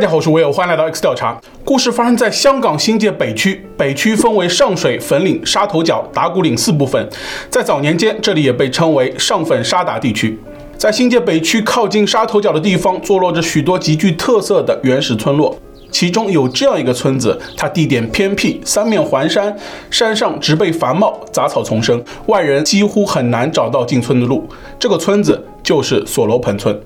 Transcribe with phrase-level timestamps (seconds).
[0.00, 1.38] 大家好，我是威尔，欢迎来到 X 调查。
[1.62, 7.06] 故事发生在香港新界北区，北区分为上水、粉岭、沙头角、打鼓岭四部分。
[7.50, 10.38] 在早年间，这里也被称为上粉沙打地区。
[10.78, 15.54] 在新界北区靠近沙头角的地方，坐落着许多极具特色的原始村落。
[15.90, 19.54] 其中有这样一个村子，它地点偏僻，三面环山，
[19.90, 24.48] 山上植被繁茂，杂草丛生，外人几乎很难找到进村的路。
[24.78, 26.80] 这个村子就是索罗盆村。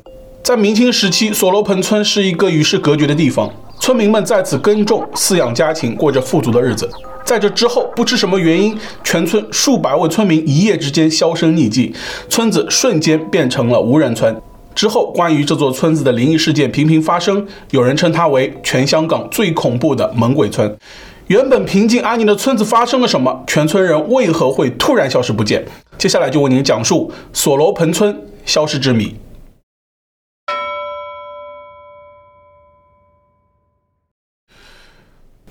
[0.44, 3.50] 在明清时期，索罗盆村是一个与世隔绝的地方，
[3.80, 6.86] 村民们在此耕种、饲养家禽，过着富足的日子。
[7.24, 11.94] 在这之后，不知什么原因，全村数百位村民一夜之间销声匿迹，
[12.28, 14.38] 村子瞬间变成了无人村。
[14.74, 20.76] 之后，关于这座村子的灵异事件频频发生，有人称它为全香港最恐怖的猛鬼村。
[21.28, 23.42] 原本平静安宁的村子发生了什么？
[23.46, 25.64] 全村人为何会突然消失不见？
[25.96, 28.14] 接下来就为您讲述索罗盆村
[28.44, 29.16] 消失之谜。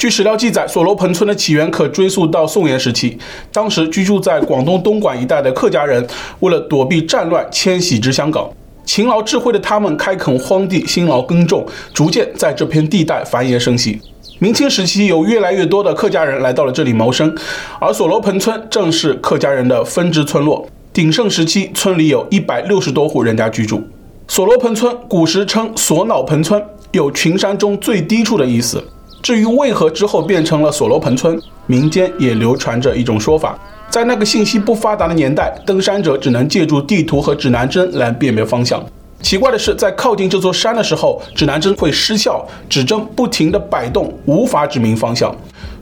[0.03, 3.17] 据史料记载，索罗盆村的起源可追溯到宋元时期。
[3.53, 6.05] 当时居住在广东东莞一带的客家人，
[6.41, 8.49] 为了躲避战乱，迁徙至香港。
[8.83, 14.01] 勤劳智慧的他们开垦荒地，辛劳耕种，逐渐在这片地带繁衍生息。
[14.39, 17.33] 明清时期，有越来越多的客家人来到了这里谋生，
[17.79, 20.67] 而索罗盆村正是客家人的分支村落。
[20.91, 23.81] 鼎盛时期，村里有一百六十多户人家居住。
[24.27, 26.61] 索罗盆村古时称索脑盆村，
[26.91, 28.83] 有群山中最低处的意思。
[29.23, 33.57] 至于为何之后变成了索罗盆村，民间也流传着一种说法。
[33.89, 38.83] 在那个信息不发达的年代，登山者只能借助地图和指南针来辨别方向。
[39.21, 45.33] 奇怪的是，在靠近这座山的时候，指南针会失效，指针不停地摆动，无法指明方向。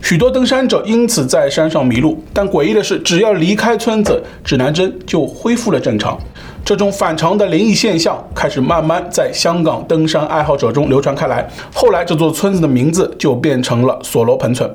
[0.04, 2.24] 许多登山者因此在山上迷路。
[2.32, 6.16] 但诡异的是，只要离开村子，指南针就恢复了正常。
[6.64, 11.50] 这种反常的灵异现象开始慢慢在香港登山爱好者中流传开来。
[11.74, 14.70] 后来，这座村子的名字就变成了索罗盆村。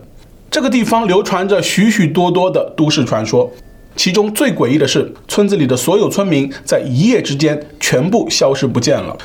[0.50, 3.50] 这个地方流传着许许多多的都市传说，
[3.94, 9.16] 其中最诡异的是，村子里的所有村民在一夜之间全部消失不见了。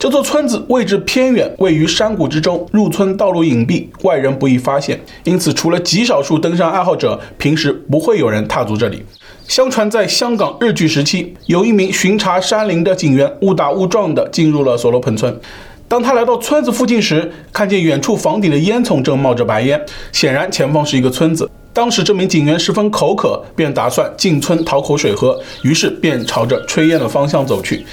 [0.00, 9.04] 这座村子位置偏远，位于山谷之中，入村道路隐蔽，外人不易发现，因此除了极少数登山爱好者，平时不会有人踏足这里。
[9.46, 15.38] 相传在香港日据时期，有一名巡查山林的警员误打误撞地进入了所罗盆村。
[15.90, 21.50] 当他来到村子附近时，看见远处房顶的烟囱正冒着白烟，显然前方是一个村子。
[21.72, 27.84] 当时这名警员十分口渴，便打算进村讨口水喝，于是便朝着炊烟的方向走去。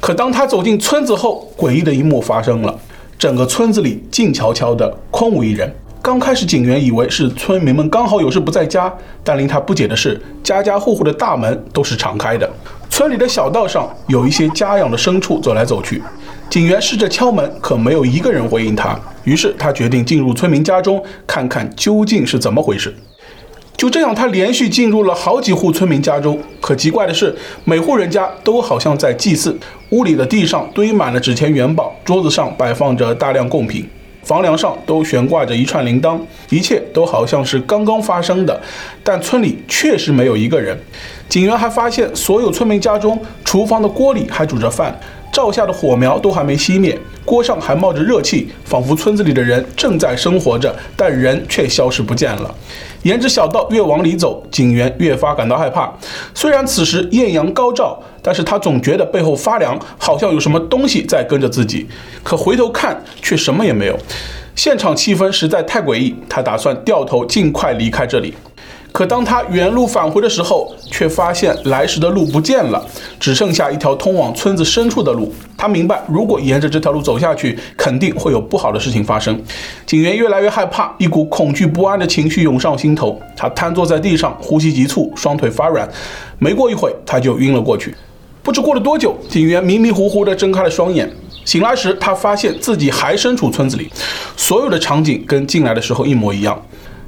[0.00, 2.78] 可当他走进村子后，诡异的一幕发生了：
[3.18, 5.74] 整个村子里静悄悄的，空无一人。
[6.02, 8.92] 刚开始，警员以为是村民们刚好有事不在家，
[9.24, 12.46] 但令他不解的是，家家户户的大门都是敞开的。
[12.90, 16.02] 村里的小道上有一些家养的牲畜走来走去。
[16.48, 18.98] 警员试着敲门，可没有一个人回应他。
[19.24, 22.94] 于是他决定进入村民家中，看看究竟是怎么回事。
[23.76, 26.40] 就这样，他连续进入了好几户村民家中。
[26.62, 29.58] 可奇怪的是，每户人家都好像在祭祀。
[29.90, 33.86] 屋里的地上堆满了纸钱元宝，桌子上摆放着大量贡品，
[34.22, 36.18] 房梁上都悬挂着一串铃铛，
[36.48, 38.58] 一切都好像是刚刚发生的。
[39.04, 40.78] 但村里确实没有一个人。
[41.28, 44.98] 警员还发现，所有村民家中厨房的锅里还煮着饭。
[45.36, 52.54] 灶下的火苗都还没熄灭，锅上还冒着热气，仿佛村子里的人正在生活着，但人却消失不见了。
[53.02, 55.92] 沿着小道越往里走，警员越发感到害怕。
[56.32, 61.86] 虽然此时艳阳高照，但是他总觉得背后发凉，好像有什么东西在跟着自己。
[62.22, 63.98] 可回头看，却什么也没有。
[64.54, 68.32] 现场气氛实在太诡异，他打算掉头尽快离开这里。
[68.96, 72.82] 可当他原路返回的时候，却发现来时的路不见了，
[73.20, 75.30] 只剩下一条通往村子深处的路。
[75.54, 79.38] 他明白，如果沿着这条路走下去，肯定会有不好的事情发生。
[79.84, 83.20] 警员越来越害怕，一股恐惧不安的情绪涌上心头。
[83.36, 85.86] 他瘫坐在地上，呼吸急促，双腿发软。
[86.38, 87.94] 没过一会，他就晕了过去。
[88.42, 91.06] 不知过了多久，警员迷迷糊糊地睁开了双眼。
[91.44, 93.90] 醒来时，他发现自己还身处村子里，
[94.38, 96.58] 所有的场景跟进来的时候一模一样。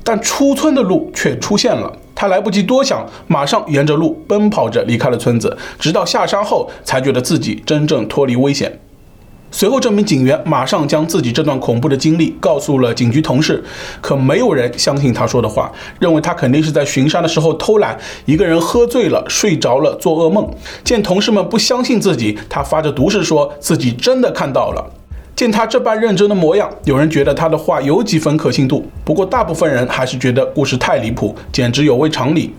[0.08, 8.80] 但出村的路却出现了，他来不及多想，马上沿着路奔跑着离开了村子，直到下山后才觉得自己真正脱离危险。
[9.50, 13.62] 随后，这名警员马上将自己这段恐怖的经历告诉了警局同事，
[14.00, 17.94] 可没有人相信他说的话，认为他肯定是在巡山的时候偷懒，
[18.24, 20.50] 一个人喝醉了睡着了做噩梦。
[20.82, 24.82] 见同事们不相信自己，他发着毒誓说自己真的看到了。
[25.38, 28.84] 见他这般认真的模样，有人觉得他的话有几分可信度。
[29.04, 32.52] 不过，大部分人还是觉得故事太离谱，简直有违常理。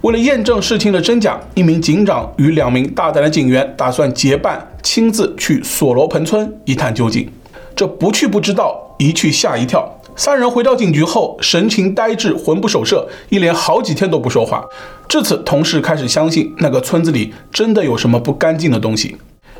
[0.00, 7.30] 为了验证事情的真假，一名警长与两名大胆的警员打算结伴亲自去索罗盆村一探究竟。
[7.76, 9.88] 这不去不知道，一去吓一跳。
[10.16, 14.64] 三人回到警局后，神情呆滞，魂不守舍，一连好几天都不说话。
[15.08, 19.14] 至此，同事开始相信那个村子里真的有什么不干净的东西。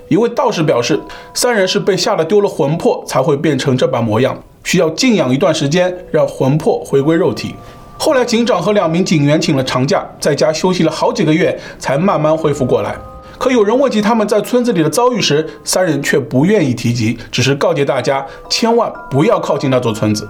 [0.08, 1.00] 一位道士表示，
[1.34, 7.54] 三人是被吓得丢了魂魄，才会变成这般模样，需要静养一段时间，让魂魄回归肉体。
[7.98, 12.94] 后来，警长和两名警员请了长假，在家休息了好几个月，才慢慢恢复过来。
[13.38, 20.28] 可有人问及他们在村子里的遭遇时，三人却不愿意提及，只是告诫大家千万不要靠近那座村子。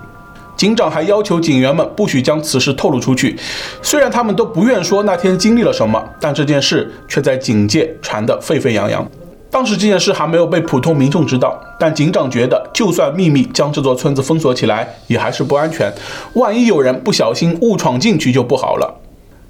[0.57, 3.39] 警长还要求警员们不许将此事透露出去。
[3.83, 9.07] 虽然他们都不愿说那天经历了什么，但这件事却在警界传得沸沸扬扬。
[9.57, 15.91] 当时这件事还没有被普通民众知道，但警长觉得，就算秘密将这座村子封锁起来，也还是不安全。
[16.35, 19.01] 万一有人不小心误闯进去，就不好了。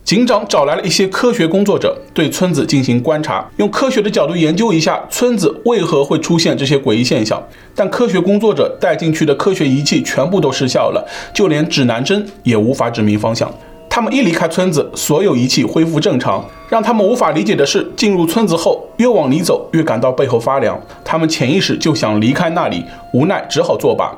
[0.05, 7.43] 警长找来了一些科学工作者，对村子进行观察，用科学的角度研究一下村子为何会出现这些诡异现象。
[7.75, 11.05] 但科学工作者带进去的科学仪器全部都失效了，
[11.35, 13.53] 就连指南针也无法指明方向。
[13.97, 16.45] 他们一离开村子，所有仪器恢复正常。
[16.69, 20.79] 让他们无法理解的是，进入村子后，越往里走，越感到背后发凉。
[21.03, 22.85] 他们潜意识就想离开那里，
[23.15, 24.15] 无奈只好作罢。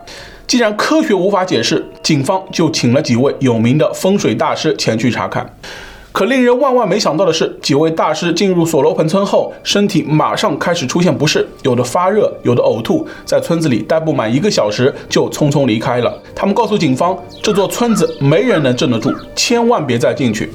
[0.48, 5.48] 既然科学无法解释，警方就请了几位有名的风水大师前去查看。
[6.10, 16.20] 可令人万万没想到的是，几位大师进入索罗盆村后，身体马上开始出现不适，有的发热，有的呕吐，在村子里待不满一个小时就匆匆离开了。
[16.34, 20.50] 他们告诉警方，这座村子没人能镇得住，千万别再进去。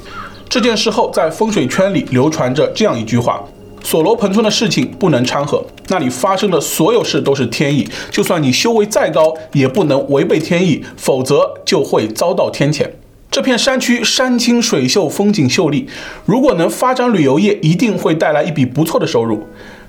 [0.48, 3.42] 这件事后，在风水圈里流传着这样一句话。
[3.82, 12.88] 索罗盆村的事情不能掺和，那里发生的所有事都是天意，就算你修为再高，也不能违背天意，否则就会遭到天谴。
[13.34, 15.88] 这片山区山清水秀，风景秀丽，
[16.24, 19.42] 如果能发展旅游业，一定会带来一笔不错的收入。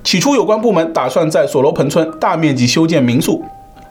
[0.04, 3.46] 起初，有关部门打算在索罗盆村大面积修建民宿，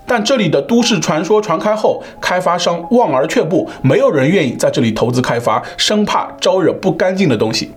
[0.08, 7.70] 但这里的都市传说传开后，开发商望而却步，没有人愿意在这里投资开发，生怕招惹不干净的东西。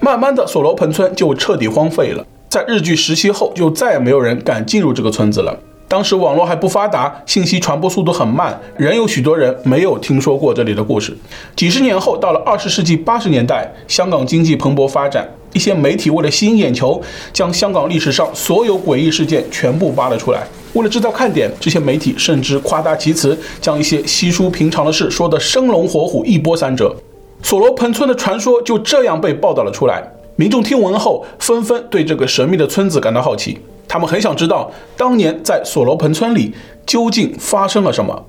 [0.00, 2.24] 慢慢的，索罗盆村就彻底荒废了。
[2.48, 5.54] 在日据时期后，就再也没有人敢进入这个村子了。
[5.88, 11.16] 当时网络还不发达，信息传播速度很慢，仍有许多人没有听说过这里的故事。
[11.56, 17.00] 几十年后，到了二十世纪八十年代，香港经济蓬勃发展，一些媒体为了吸引眼球，
[17.32, 20.46] 将香港历史上所有诡异事件全部扒了出来。
[20.74, 26.94] 为了制造看点，这些媒体甚至夸大其词，将一些稀疏平常的事说得生龙活虎，一波三折。
[27.42, 30.02] 索罗盆村的传说就这样被报道了出来，
[30.36, 33.58] 民众听闻后纷纷对这个神秘的村子感到好奇，
[33.88, 36.54] 他们很想知道当年在索罗盆村里
[36.86, 38.26] 究竟发生了什么。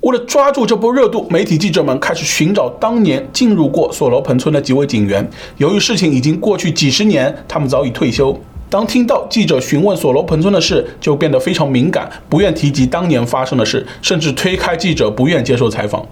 [0.00, 5.28] 为了抓住这波热度，媒体记者们开始寻找当年进入过索罗盆村的几位警员。
[5.58, 8.34] 由于事情已经过去几十年，他们早已退休。
[8.70, 16.02] 当听到记者询问索罗盆村的事，就变得非常敏感，不愿提及当年发生的事，甚至推开记者，不愿接受采访。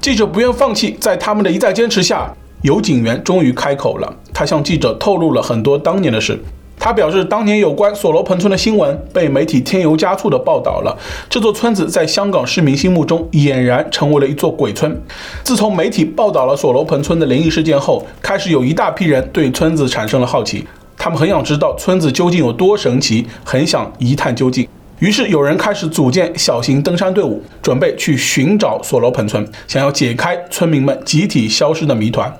[0.00, 2.32] 记者不愿放弃，在他们的一再坚持下，
[2.62, 4.14] 有警员终于开口了。
[4.32, 6.38] 他向记者透露了很多当年的事。
[6.84, 10.98] 他表示，当年有关索罗盆村的新闻被媒体添油加醋地报道了。
[11.30, 15.00] 这座村子在香港市民心目中俨然成为了一座鬼村。
[15.44, 20.66] 自从媒体报道了索罗盆村的灵异事件后，开始有一大批人对村子产生了好奇。
[20.98, 24.66] 他们很想知道村子究竟有多神奇，很想一探究竟。
[24.98, 32.36] 于是有人开始组建小型登山队伍，准备去寻找索罗盆村，想要解开村民们集体消失的谜团。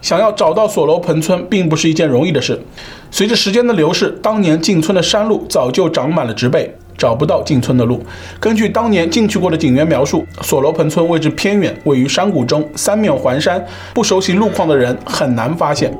[0.00, 2.60] 想要找到锁楼盆村，并不是一件容易的事。
[3.10, 8.02] 随着时间的流逝，当年进村的山路早就长满了植被，找不到进村的路。
[8.38, 15.96] 根据当年进去过的警员描述，锁楼盆村位置偏远，位于山谷中，三面环山，不熟悉路况的人很难发现。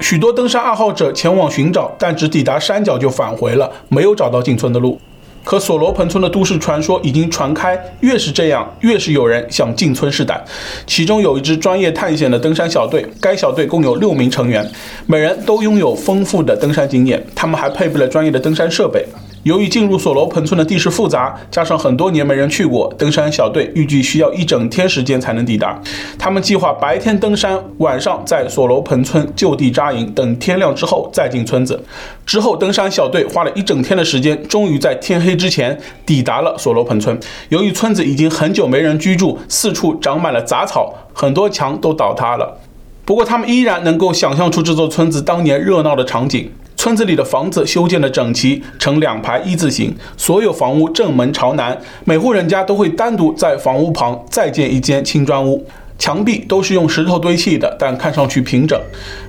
[0.00, 4.98] 许多登山爱好者前往寻找，但只抵达山脚就返回了，没有找到进村的路。
[5.44, 10.42] 可索罗盆村的都市传说已经传开，越是这样，越是有人想进村试胆。
[10.86, 14.68] 其中有一支专业探险的登山小队，该小队共有六名成员，
[15.06, 19.04] 每人都拥有丰富的登山经验，他们还配备了专业的登山设备。
[19.44, 25.76] 由于进入索罗盆村的地势复杂，加上很多年没人去过，登山小队预计需要一整天时间才能抵达。
[26.16, 31.82] 他们计划白天登山，晚上在索罗盆村就地扎营，等天亮之后再进村子。
[32.24, 37.18] 之后，登山小队花了一整天的时间，终于在天黑之前抵达了索罗盆村。
[37.48, 42.58] 由于村子已经很久没人居住，四处长满了杂草，很多墙都倒塌了。
[43.04, 46.48] 不过，他们依然能够想象出这座村子当年热闹的场景。
[46.82, 55.64] 村子里的房子修建的整齐，呈两排一字形，所有房屋正门朝南，每户人家都会单独在房屋旁再建一间青砖屋，
[55.96, 58.76] 墙壁都是用石头堆砌的，但看上去平整，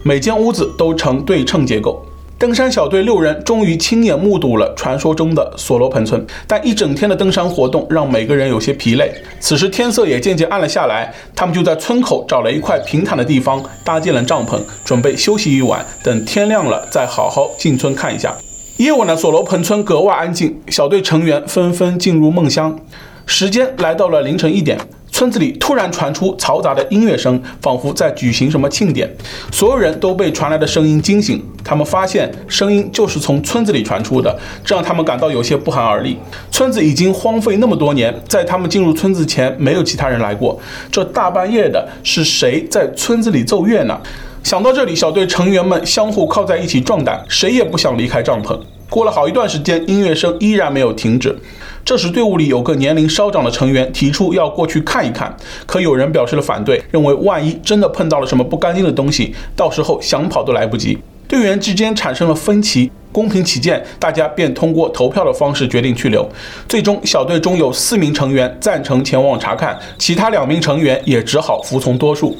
[0.01, 2.03] 每间屋子都呈对称结构。
[2.43, 9.13] 登山小队六人终于亲眼目睹了传说中的锁罗盆村，但一整天的登山活动让每个人有些疲累。
[9.39, 18.35] 此时天色也渐渐暗了下来，他们就在村口找了一块平坦的地方搭建了帐篷，准备休息一晚，等天亮了再好好进村看一下。
[18.75, 22.77] 夜晚的索罗盆村格外安静，小队成员纷纷进入梦乡。
[23.25, 24.77] 时间来到了凌晨一点。
[25.13, 29.07] 村子里突然传出嘈杂的音乐声，仿佛在举行什么庆典。
[29.51, 36.17] 所有人都被传来的声音惊醒，他们发现声音就是从村子里传出的，这让他们感到有些不寒而栗。
[36.49, 40.59] 村子已经荒废那么多年，在他们进入村子前，没有其他人来过。
[40.91, 43.95] 这大半夜的，是谁在村子里奏乐呢？
[44.41, 48.59] 想到这里，小队成员们相互靠在一起壮胆，谁也不想离开帐篷。
[48.93, 51.35] 过了好一段时间，音乐声依然没有停止。
[51.83, 55.35] 这时，队伍里有个年龄稍长的成员提出要过去看一看，
[55.65, 60.95] 可有人表示了反对，认为万一真的碰到了什么不干净的东西，到时候想跑都来不及。
[61.27, 66.29] 队员之间产生了分歧，公平起见，大家便通过投票的方式决定去留。
[66.69, 72.37] 最终，小队中有四名成员赞成前往查看，其他两名成员也只好服从多数。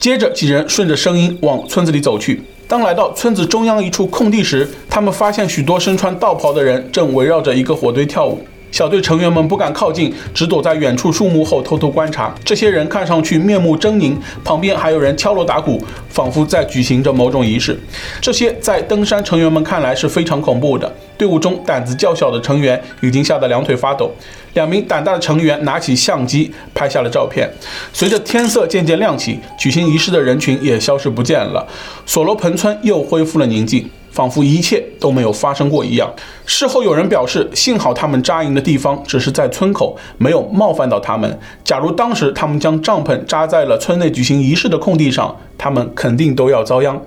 [0.00, 2.42] 接着，几人顺着声音往村子里走去。
[2.66, 8.40] 当来到村子中央一处空地时，他们发现许多身穿道袍的人正围绕着一个火堆跳舞。
[8.74, 12.34] 小队成员们不敢靠近，只躲在远处树木后偷偷观察。
[12.44, 17.78] 这些人看上去面目狰狞，旁边还有人敲锣打鼓，仿佛在举行着某种仪式。
[18.20, 20.92] 这些在登山成员们看来是非常恐怖的。
[21.16, 24.10] 队伍中胆子较小的成员已经吓得两腿发抖，
[24.54, 27.48] 两名胆大的成员拿起相机拍下了照片。
[27.92, 31.64] 随着天色渐渐亮起，举行仪式的人群也消失不见了，
[32.04, 33.88] 索罗盆村又恢复了宁静。
[34.14, 36.08] 仿佛一切都没有发生过一样。
[36.46, 41.36] 事后有人表示，幸好他们扎营的地方只是在村口，没有冒犯到他们。
[41.64, 47.02] 假如当时他们将帐篷扎在了村内举行仪式的空地上，他们肯定都要遭殃。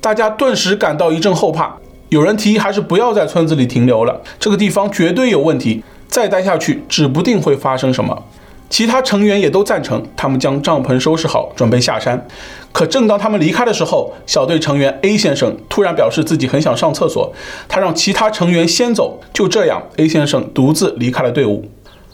[0.00, 1.76] 大家顿时感到一阵后怕。
[2.08, 8.24] 有人提议还是不要在村子里停留了，这个地方绝对有问题，再待下去指不定会发生什么。
[8.68, 12.26] 其他成员也都赞成，他们将帐篷收拾好，准备下山。
[12.72, 17.32] 可正当他们离开的时候，小队成员 A 先生突然表示自己很想上厕所，
[17.68, 19.20] 他让其他成员先走。
[19.32, 21.64] 就这样，A 先生独自离开了队伍。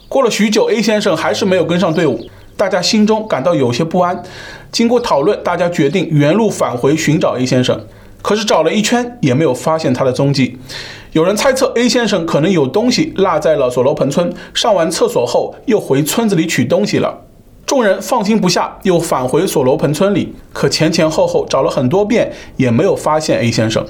[0.08, 4.22] 过了许久，A 先生还是没有跟上队伍，大家心中感到有些不安。
[4.72, 7.86] 经过讨论，大家决定原路返回寻找 A 先生。
[8.22, 10.58] 可是找了一圈也没有发现他的踪迹。
[11.12, 17.25] 有人猜测 A 先生可能有东西落在了索罗盆村，上完厕所后又回村子里取东西了。
[17.66, 23.85] 众人放心不下，又返回锁罗盆村里，可前前后后找了很多遍也没有发现 A 先生。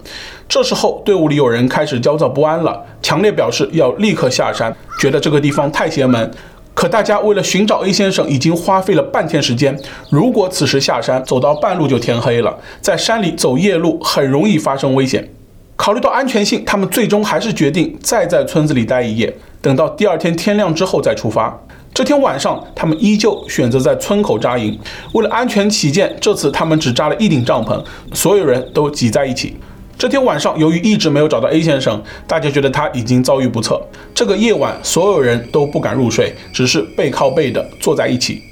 [0.48, 6.30] 这时候队伍里有人开始焦躁不安了，强烈表示要立刻下山，觉得这个地方太邪门。
[6.72, 9.78] 可大家为了寻找 A 先生，已经花费了半天时间。
[10.10, 15.28] 如果此时下山，走到半路就天黑了，在山里走夜路很容易发生危险。
[15.76, 21.58] 考虑到安全性，他们最终还是决定再在村子里待一夜，等到第二天天亮之后再出发。
[21.96, 24.78] 这天晚上，他们依旧选择在村口扎营。
[25.14, 29.56] 为了安全起见，这次他们只扎了一顶帐篷，所有人都挤在一起。
[29.96, 33.80] 这天晚上，由于一直没有找到 A 先生，大家觉得他已经遭遇不测。
[34.14, 38.42] 这个夜晚，所有人都不敢入睡，只是背靠背的坐在一起。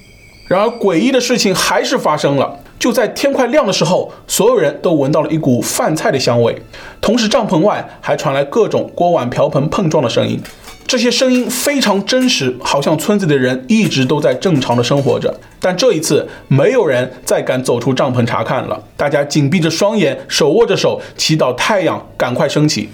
[0.48, 2.58] 然而，诡异的事情还是发生了。
[2.78, 6.56] 就在天快亮的时候，所有人都闻到了一股饭菜的香味，
[6.98, 10.40] 同时帐篷外还传来各种锅碗瓢盆碰撞的声音。
[10.86, 15.34] 这些声音非常真实，好像村子的人一直都在正常的生活着。
[15.58, 18.80] 但这一次，没有人再敢走出帐篷查看了。
[18.96, 22.88] 大家紧闭着双眼，手握着手，祈祷太阳赶快升起。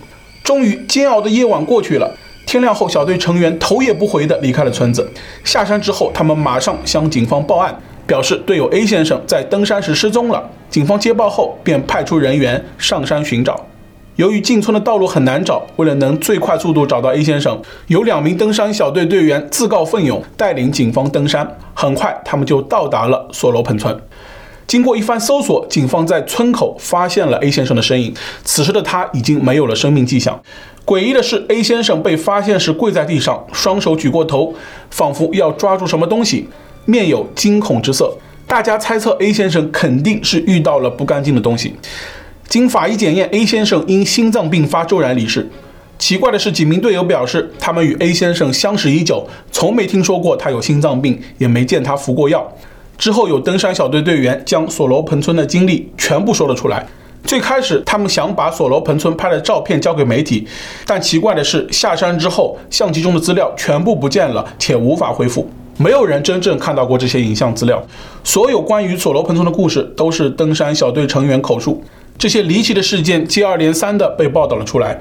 [0.44, 2.10] 终于，煎熬的夜晚过去了。
[2.46, 5.08] 天亮后，小队成员头也不回地离开了村子。
[5.44, 10.48] 下山之后，他们马上向警方报案，表示队友 A 先生在登山时失踪了。
[10.70, 13.66] 警方接报后，便派出人员上山寻找。
[14.20, 21.56] 由于进村的道路很难找，为了能最快速度找到 A 先生，有两名登山小队队员自告奋勇带领警方登山。
[21.72, 23.98] 很快，他们就到达了索罗盆村。
[24.66, 28.14] 经过一番搜索，警方在村口发现了 A 先生的身影。
[28.44, 30.38] 此时的他已经没有了生命迹象。
[30.84, 34.52] 诡异的是，A 先生被发现时跪在地上，双手举过头，
[34.90, 36.46] 仿佛要抓住什么东西，
[36.84, 38.12] 面有惊恐之色。
[38.46, 41.74] 大家猜测 A 先生肯定是遇到了不干净的东西。
[42.50, 45.48] 经法医检验，A 先生因心脏病发骤然离世。
[46.00, 52.52] 奇怪的是，几名队友表示，他们与 A 先生相识已久，从没听说过他有心脏病，也没见他服过药。
[52.98, 56.84] 之后，有登山小队队员将索罗盆村的经历全部说了出来。
[57.22, 60.44] 最开始，他们想把索罗盆村拍的照片交给媒体，
[60.84, 65.48] 但奇怪的是，下山之后，相机中的资料全部不见了，且无法恢复。
[65.76, 67.80] 没有人真正看到过这些影像资料。
[68.24, 71.80] 所有关于索罗盆村的故事都是登山小队成员口述。
[72.20, 75.00] 这些离奇的事件接二连三地被报道了出来。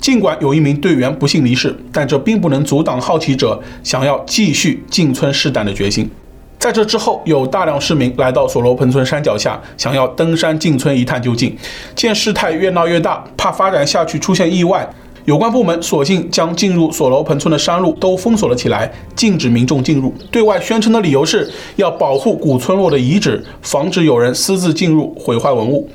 [0.00, 6.10] 尽管有一名队员不幸离世，但这并不能阻挡好奇者想要继续进村试胆的决心。
[6.58, 11.54] 在这之后，有大量市民来到索罗盆村山脚下，想要登山进村一探究竟。
[11.94, 14.88] 见事态越闹越大，怕发展下去出现意外，
[15.26, 20.14] 有关部门索性将进入索罗盆村的山路都封锁了起来，禁止民众进入。
[20.30, 25.86] 对外宣称的理由是要保护古村落的遗址，防止有人私自进入毁坏文物。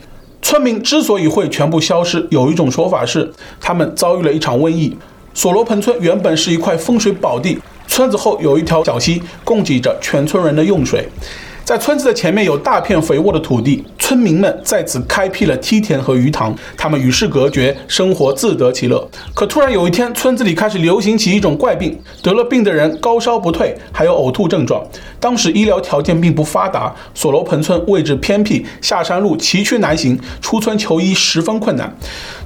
[0.41, 4.97] 村民之所以会全部消失，有一种说法是他们遭遇了一场瘟疫。
[5.33, 11.07] 索罗盆村原本是一块风水宝地，村子后有一条小溪，供给着全村人的用水。
[11.69, 19.07] 在村子的前面有大片肥沃的土地，村民们在此开辟了梯田和鱼塘，他们与世隔绝，生活自得其乐。
[19.35, 24.83] 可突然有一天，村子里开始流行起一种怪病，得了病的人高烧不退，还有呕吐症状。
[25.19, 31.95] 当时医疗条件并不发达，索罗盆村位置偏僻，下山路崎岖难行，出村求医十分困难。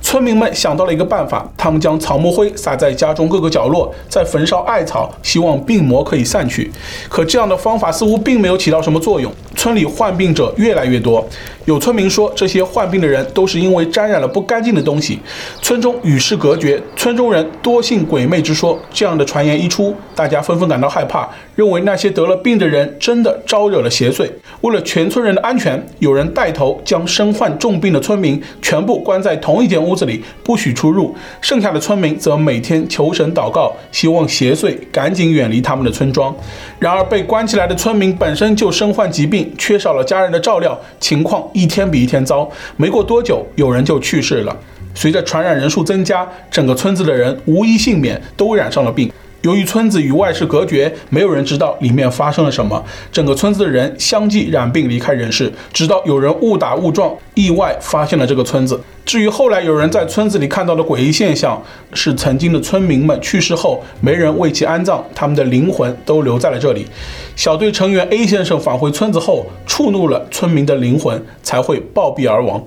[0.03, 6.69] 村民们想到了一个办法，他们将草木灰撒在家中各个角落，再焚烧艾草，希望病魔可以散去。
[7.10, 9.31] 可这样的方法似乎并没有起到什么作用。
[9.55, 11.25] 村里患病者越来越多。
[11.65, 15.17] 有村民说，这些患病的人都是因为沾染了不干净的东西。
[15.62, 18.77] 村中与世隔绝，村中人多信鬼魅之说。
[18.91, 24.29] 这样的传言一出，大家纷纷感到害怕，认为那些得了病的人真的招惹了邪祟。
[24.60, 31.16] 为了全村人的安全，有人带头将身患重病的村民全部关在同一间屋屋子里，不许出入。
[31.40, 36.36] 剩下的村民则每天求神祷告，希望邪祟赶紧远离他们的村庄。
[36.80, 42.50] 然而，被关起来的村民本身就身患疾病，缺少了家人的照料，情况一天比一天糟。
[42.76, 44.58] 没过多久，有人就去世了。
[44.96, 49.12] 随着传染人数增加，整个村子的人无一幸免，都染上了病。
[49.44, 52.82] 由于村子与外世隔绝，没有人知道里面发生了什么。
[53.12, 58.80] 整个村子的人相继染病离开人世，直到有人误打误撞，意外发现了这个村子。
[59.06, 61.62] 至于后来有人在村子里看到的诡异现象，
[61.94, 66.88] 是曾经的村民们去世后没人为其安葬，他们的灵魂都留在了这里。
[67.36, 72.64] 小队成员 A 先生返回村子后，触怒了村民的灵魂，才会暴毙而亡。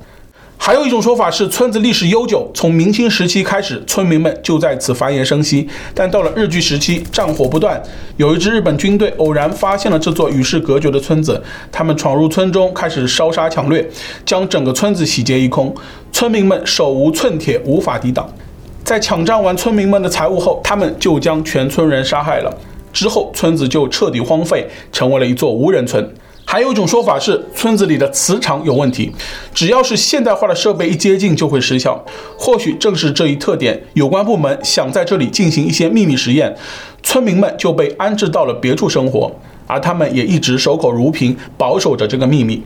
[0.66, 5.68] 还有一种说法是，村子历史悠久，从明清时期开始，村民们就在此繁衍生息。
[5.94, 7.80] 但到了日据时期，战火不断，
[8.16, 13.88] 有一支日本军队偶然发现了这座与世隔绝的村子，他们闯入村中，开始烧杀抢掠，
[14.24, 15.72] 将整个村子洗劫一空。
[16.10, 18.28] 村民们手无寸铁，无法抵挡。
[18.82, 22.52] 在抢占完村民们的财物后，他们就将全村人杀害了。
[22.92, 26.12] 之后，村子就彻底荒废，成为了一座无人村。
[26.48, 29.10] 还有一种说法是，村子里的磁场有问题，
[29.52, 32.02] 只要是现代化的设备一接近就会失效。
[32.38, 36.56] 或许正是这一特点，有关部门想在这里进行一些秘密实验，
[37.02, 39.30] 村民们就被安置到了别处生活，
[39.66, 42.62] 而他们也一直守口如瓶，保守着这个秘密。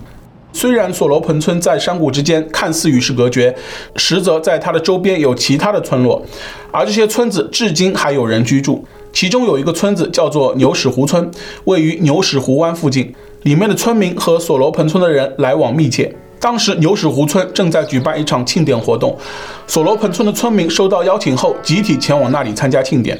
[0.53, 3.55] 虽然索罗盆村在山谷之间看似与世隔绝，
[3.97, 6.23] 实则在它的周边有其他的村落，
[6.71, 8.85] 而这些村子至今还有人居住。
[9.13, 11.31] 其中有一个村子叫做牛屎湖村，
[11.65, 13.15] 位于牛屎湖湾附近。
[13.43, 16.15] 里面的村民和索罗盆村的人来往密切。
[16.39, 19.17] 当时牛屎湖村正在举办一场庆典活动，
[19.67, 23.19] 索罗盆村的村民收到邀请后，集体前往那里参加庆典。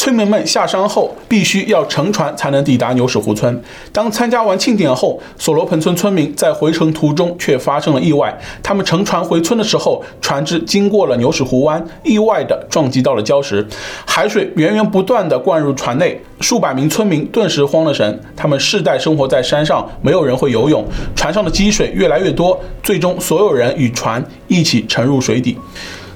[0.00, 3.62] 村民们下山后，必须要乘船才能抵达牛屎湖村。
[3.92, 8.34] 当参加完庆典后，索罗盆村村民在回程途中却发生了意外。
[8.62, 13.68] 他们乘船回村的时候，船只经过了牛屎湖湾，意外地撞击到了礁石，
[14.06, 18.18] 海水源源不断地灌入船内，数百名村民顿时慌了神。
[18.34, 20.82] 他们世代生活在山上，没有人会游泳，
[21.14, 25.58] 船上的积水越来越多，最终所有人与船一起沉入水底。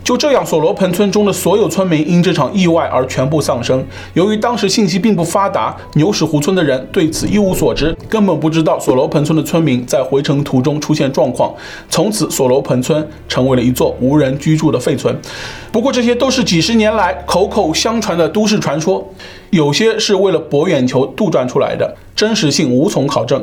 [0.05, 3.83] 就这样，索罗盆村中的所有村民因这场意外而全部丧生。
[4.13, 11.55] 由于当时信息并不发达，牛屎湖村的人对此一无所知，根本不知道索罗盆村的村民在回程途中出现状况。
[11.89, 15.19] 从此，索罗盆村成为了一座无人居住的废村。
[15.73, 19.03] 不过，这些都是几十年来口口相传的都市传说，
[19.49, 23.43] 有些是为了博眼球杜撰出来的，真实性无从考证。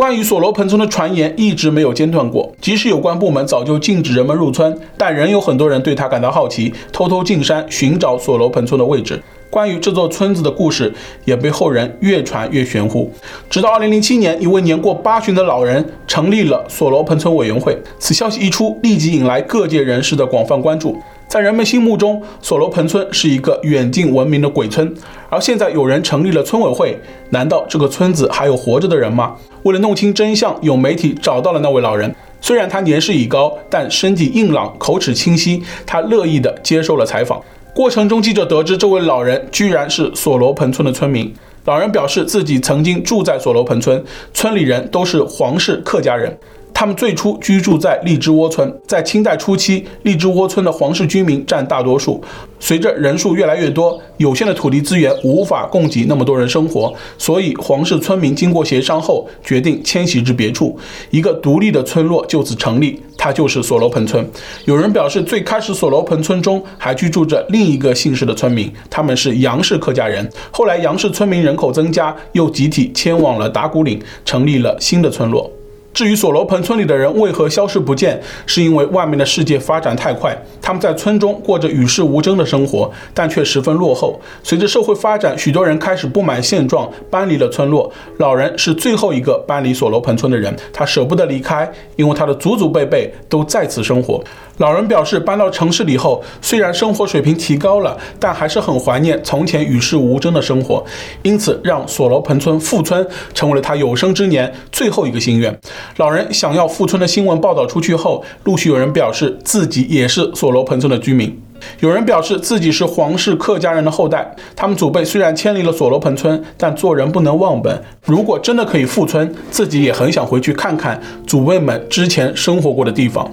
[0.00, 9.22] 关于索罗盆村的传言一直没有间断过，即使有关部门早就禁止人们入村，但仍有很多人对他感到好奇，偷偷进山寻找索罗盆村的位置。
[9.50, 10.90] 关于这座村子的故事
[11.26, 13.12] 也被后人越传越玄乎。
[13.50, 20.96] 直到2007年，一位年过八旬的老人成立了索罗盆村委员会，此消息一出，立即引来各界人士的广泛关注。
[21.30, 24.92] 在人们心目中，索罗盆村是一个远近闻名的鬼村。
[25.28, 29.36] 而现在有人成立了村委会，难道这个村子还有活着的人吗？
[29.62, 32.12] 为了弄清真相，有媒体找到了那位老人。
[32.40, 35.62] 虽然他年事已高，但身体硬朗，口齿清晰。
[35.86, 37.40] 他乐意地接受了采访。
[37.72, 41.32] 过程中，记者得知这位老人居然是索罗盆村的村民。
[41.64, 46.36] 老人表示自己曾经住在索罗盆村，村里人都是黄氏客家人。
[46.80, 52.18] 他们最初居住在荔枝窝村，在清代初期，荔枝窝村的皇室居民占大多数。
[52.58, 60.78] 随着人数越来越多，有限的土地资源无法供给那么多人生活，所以皇室村民经过协商后，决定迁徙至别处，
[61.10, 64.26] 一个独立的村落就此成立，它就是索罗盆村。
[64.64, 70.26] 有人表示，最开始索罗盆村中还居住着另一个姓氏的村民，他们是杨氏客家人。
[70.50, 75.52] 后来杨氏村民人口增加，又集体迁往了打鼓岭，成立了新的村落。
[75.92, 84.18] 至于索罗盆村里的人为何消失不见，是因为外面的世界发展太快，他们在村中过着与世无争的生活，但却十分落后。
[84.42, 87.90] 随着社会发展，许多人开始不满现状，搬离了村落。
[88.18, 94.22] 老人是最后一个搬离索罗盆村的人，他舍不得离开，因为他的祖祖辈辈都在此生活。
[94.60, 100.84] 老人表示，搬到城市里后，虽然生活水平提高了，但还是很怀念从前与世无争的生活，
[101.22, 105.58] 因此让索罗盆村复村成为了他有生之年最后一个心愿。
[105.96, 111.40] 老人想要复村的新闻报道出去后，陆续有人表示自己也是索罗盆村的居民，
[111.78, 117.82] 有人表示自己是皇室客家人的后代，他们祖辈虽然迁离了索罗盆村，但做人不能忘本。
[118.04, 123.26] 如果真的可以复村，自己也很想回去看看祖辈们之前生活过的地方。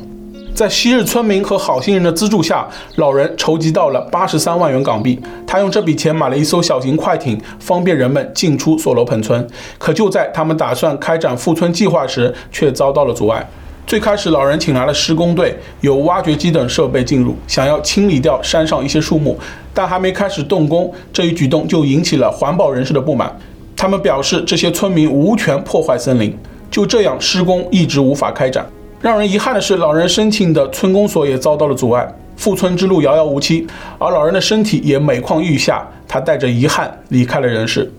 [0.58, 5.22] 在昔日村民和好心人的资助下，老人筹集到了八十三万元港币。
[5.46, 9.48] 他用这笔钱买了一艘小型快艇，方便人们进出索罗盆村。
[9.78, 13.48] 可就在他们打算开展复村计划时，却遭到了阻碍。
[13.86, 19.38] 最开始，老人请来了施工队，有挖掘机等设备进入，想要清理掉山上一些树木。
[19.76, 23.32] 但还没开始动工，这一举动就引起了环保人士的不满。
[23.76, 26.36] 他们表示，这些村民无权破坏森林。
[26.72, 28.66] 就这样，施工一直无法开展。
[29.00, 33.68] 让人遗憾的是，老人申请的村公所也遭到了阻碍，复村之路遥遥无期，
[34.00, 37.92] 而老人的身体也每况愈下，他带着遗憾离开了人世。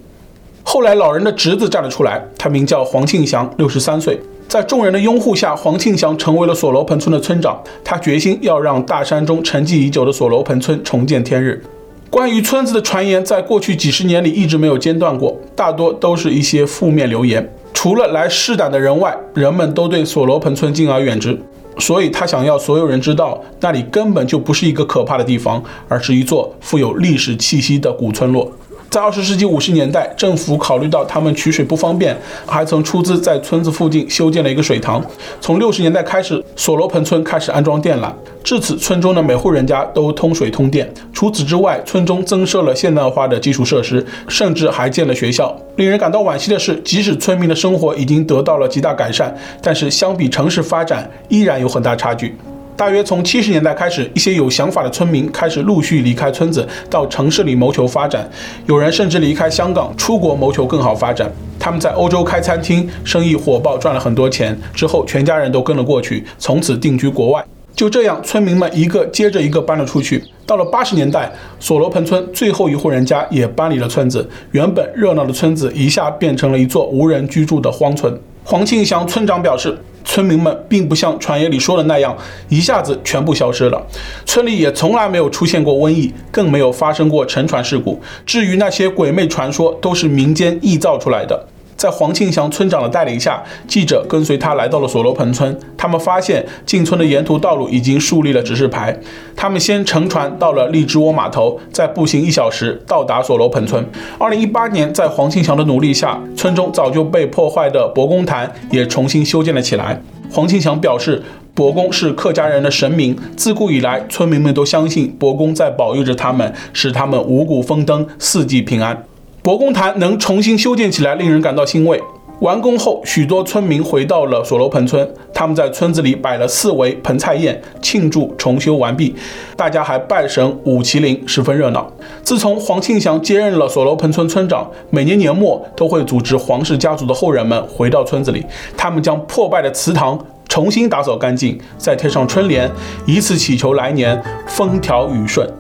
[0.64, 7.62] 后来，老人的侄子站了出来，他名叫黄庆祥，六十三岁，在众人的拥护下，黄庆祥成为了锁楼盆村的村长。
[7.84, 11.64] 他决心要让大山中沉寂已久的锁楼盆村重见天日。
[12.10, 17.50] 关于村子的传言，在过去几十年里一直没有间断过，大多都是一些负面流言。
[17.80, 21.40] 除了来试胆的人外，人们都对索罗盆村敬而远之。
[21.78, 28.50] 所以他想要所有人知道，那里根本就不是一个可怕的地方，而是一座富有历史气息的古村落。
[28.90, 35.04] 在二十世纪五十年代，政府考虑到他们取水不方便，还曾出资在村子附近修建了一个水塘。
[35.42, 38.10] 从六十年代开始，索罗盆村开始安装电缆，
[38.42, 40.90] 至此村中的每户人家都通水通电。
[41.12, 45.54] 除此之外，村中增设了现代化的基础设施，甚至还建了学校。
[45.76, 52.34] 令人感到惋惜的是，即使村民的生活已经得到了极大改善，但是相比城市发展，依然有很大差距。
[52.78, 58.30] 大约从七十年代开始，一些有想法的村民开始陆续离开村子，到城市里谋求发展。
[58.66, 61.28] 有人甚至离开香港，出国谋求更好发展。
[61.58, 64.56] 他们在欧洲开餐厅，生意火爆，赚了很多钱。
[64.72, 67.44] 之后，全家人都跟了过去，从此定居国外。
[67.74, 70.22] 就这样，村民们一个接着一个搬了出去。
[70.46, 78.16] 到了八十年代，索罗盆村最后一户人家也搬离了村子，原本热闹的村子一下变成了一座无人居住的荒村。
[78.50, 79.78] 黄庆祥村长表示。
[80.04, 82.16] 村民们并不像传言里说的那样，
[82.48, 83.86] 一下子全部消失了。
[84.24, 88.00] 村里也从来没有出现过瘟疫，更没有发生过沉船事故。
[88.24, 91.46] 至于那些鬼魅传说，都是民间臆造出来的。
[91.78, 95.56] 在黄庆祥村长的带领下，记者跟随他来到了索罗盆村。
[95.76, 98.98] 他们发现进村的沿途道路已经树立了指示牌。
[99.36, 103.88] 他们先乘船到了荔枝窝码头，再步行一小时到达索罗盆村。
[104.18, 110.02] 二零一八年，在黄庆祥的努力下，村中早就被破坏的伯公坛也重新修建了起来。
[110.32, 111.22] 黄庆祥表示，
[111.54, 119.04] 伯公是客家人的神明，自古以来，村民们都相信伯公在保佑着他们，使他们五谷丰登，四季平安。
[119.48, 121.98] 伯公坛能重新修建起来，令人感到欣慰。
[122.40, 129.14] 完工后，许多村民回到了索罗盆村，他们在村子里摆了四围盆菜宴，庆祝重修完毕。
[129.56, 131.90] 大家还拜神舞麒麟，十分热闹。
[132.22, 138.44] 自从黄庆祥接任了索罗盆村村长，每年年末都会组织黄氏家族的后人们回到村子里，
[138.76, 142.70] 他们将破败的祠堂重新打扫干净，再贴上春联，
[143.06, 145.50] 以此祈求来年风调雨顺。